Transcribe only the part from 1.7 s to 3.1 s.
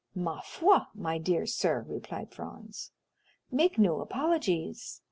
replied Franz,